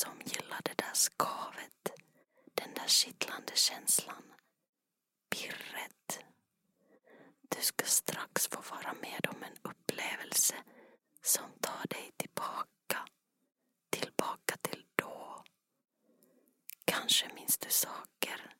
som 0.00 0.20
gillar 0.24 0.60
det 0.64 0.78
där 0.78 0.94
skavet, 0.94 1.90
den 2.54 2.74
där 2.74 2.88
kittlande 2.88 3.52
känslan, 3.54 4.22
pirret. 5.30 6.24
Du 7.42 7.60
ska 7.62 7.84
strax 7.84 8.48
få 8.48 8.60
vara 8.74 8.92
med 8.92 9.26
om 9.28 9.42
en 9.42 9.56
upplevelse 9.62 10.54
som 11.22 11.50
tar 11.60 11.86
dig 11.90 12.10
tillbaka, 12.16 13.08
tillbaka 13.90 14.56
till 14.62 14.84
då. 14.96 15.44
Kanske 16.84 17.34
minns 17.34 17.58
du 17.58 17.70
saker, 17.70 18.54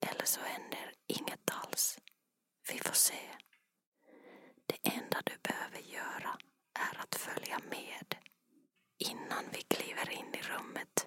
eller 0.00 0.24
så 0.24 0.40
händer 0.40 0.92
inget 1.06 1.50
alls. 1.50 1.98
Vi 2.72 2.78
får 2.78 2.94
se. 2.94 3.36
Det 4.66 4.78
enda 4.82 5.22
du 5.24 5.36
behöver 5.42 5.78
göra 5.78 6.38
är 6.74 6.98
att 6.98 7.14
följa 7.14 7.58
med 7.70 7.95
Innan 9.36 9.50
vi 9.52 9.62
kliver 9.62 10.10
in 10.10 10.34
i 10.34 10.42
rummet 10.52 11.06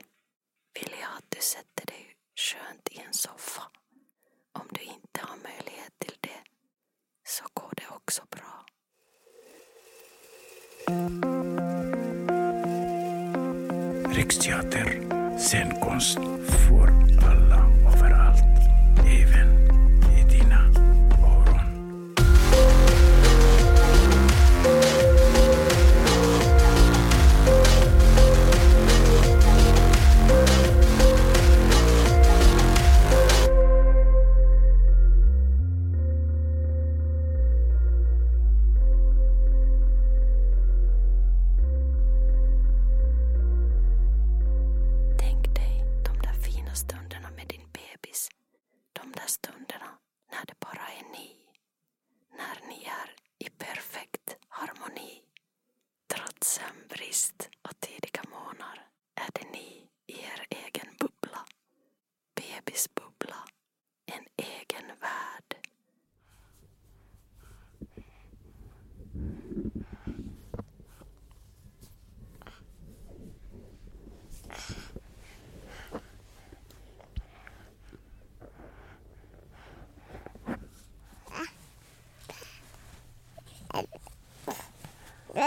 vill 0.73 0.91
jag 1.01 1.17
att 1.17 1.25
du 1.29 1.41
sätter 1.41 1.85
dig 1.85 2.15
skönt 2.35 2.89
i 2.91 2.99
en 3.07 3.13
soffa. 3.13 3.61
Om 4.53 4.67
du 4.71 4.81
inte 4.81 5.19
har 5.21 5.35
möjlighet 5.37 5.93
till 5.99 6.17
det 6.21 6.41
så 7.23 7.43
går 7.53 7.73
det 7.75 7.87
också 7.95 8.21
bra. 8.29 8.65
Riksteater, 14.15 14.87
scenkonst 15.39 16.19
för 16.67 16.87
alla 17.27 17.48
stunderna 49.39 49.91
när 50.31 50.45
det 50.45 50.59
bara 50.59 50.87
är 50.99 51.03
ni. 51.11 51.35
När 52.37 52.67
ni 52.67 52.83
är 52.83 53.15
i 53.37 53.49
perfekt 53.49 54.35
harmoni. 54.47 55.21
Trots 56.07 56.47
sömnbrist 56.53 57.49
och 57.61 57.79
tidiga 57.79 58.23
månader 58.29 58.87
är 59.15 59.29
det 59.33 59.51
ni 59.51 59.87
i 60.07 60.13
er 60.23 60.45
egen 60.49 60.89
bubbla. 60.99 61.45
Bebisbubbla. 62.35 63.43
En 64.05 64.25
egen 64.37 64.87
värld. 64.99 65.18
Du 85.39 85.45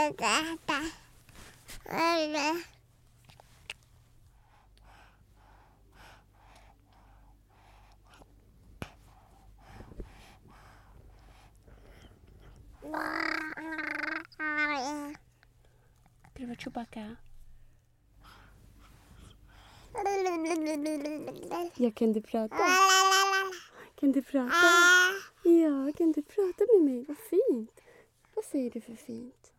vara 16.46 16.56
Chewbacca? 16.56 17.16
Ja, 21.76 21.90
kan 21.94 22.12
du 22.12 22.22
prata? 22.22 22.56
Kan 24.00 24.12
du 24.12 24.22
prata? 24.22 24.54
Ja, 25.42 25.92
kan 25.96 26.12
du 26.12 26.22
prata 26.22 26.64
med 26.74 26.84
mig? 26.84 27.04
Vad 27.08 27.18
fint. 27.18 27.80
Vad 28.34 28.44
säger 28.44 28.70
du 28.70 28.80
för 28.80 28.94
fint? 28.94 29.52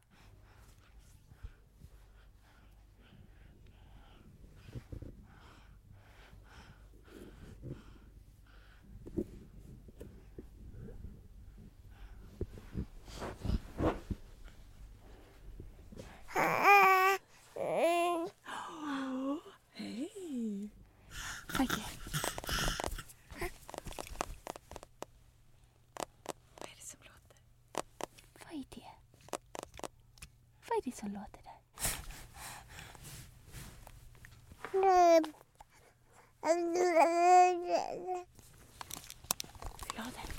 Hej! 19.75 20.69
Okej. 21.59 21.83
Vad 26.59 26.69
är 26.69 26.75
det 26.75 26.81
som 26.81 26.99
låter? 26.99 27.39
Vad 28.43 28.53
är 28.53 28.65
det? 28.69 28.91
Vad 30.85 30.87
är 30.87 30.91
det 30.91 30.97
som 30.97 31.13
låter 31.13 31.41
där? 31.43 31.59
Vill 39.81 39.95
du 39.95 40.01
ha 40.01 40.09
den? 40.11 40.29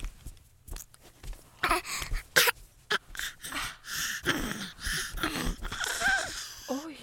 Oj! 6.68 6.98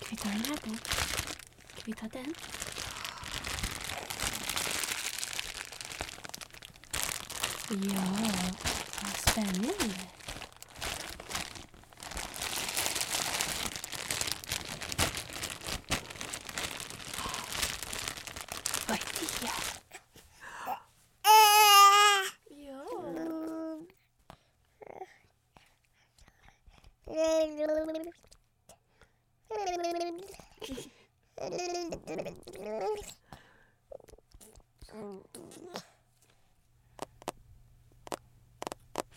Ska 0.00 0.06
vi 0.10 0.16
ta 0.16 0.26
den 0.38 0.46
här 0.46 0.58
då? 0.64 0.76
Ska 1.76 1.82
vi 1.84 1.92
ta 1.92 2.08
den? 2.08 2.34
Ja, 7.68 8.02
vad 9.02 9.16
spännande. 9.16 10.17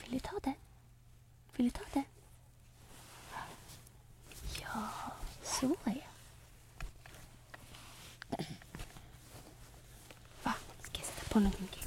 Vill 0.04 0.12
du 0.12 0.20
ta 0.20 0.40
det? 0.44 0.54
Vill 1.56 1.66
du 1.66 1.70
ta 1.70 1.84
det? 1.94 2.04
Ja, 4.62 4.90
så 5.44 5.66
är 5.66 5.76
jag. 5.86 6.12
Va? 10.44 10.54
Ska 10.82 10.98
jag 10.98 11.06
sätta 11.06 11.34
på 11.34 11.40
någonting 11.40 11.81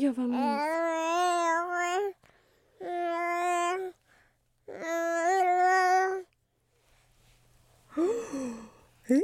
Ja. 0.00 0.12
Vad 0.12 0.28
mysigt. 0.28 0.48
Hej. 9.08 9.22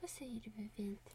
Vad 0.00 0.10
säger 0.10 0.40
du 0.40 0.50
för 0.50 0.68
fint? 0.76 1.10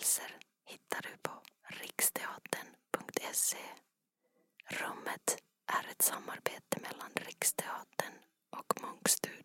berättelser 0.00 0.36
hittar 0.66 1.02
du 1.02 1.16
på 1.22 1.32
riksteatern.se. 1.82 3.58
Rummet 4.66 5.38
är 5.66 5.90
ett 5.90 6.02
samarbete 6.02 6.80
mellan 6.82 7.10
Riksteatern 7.14 8.14
och 8.50 8.82
Munkstugan 8.82 9.39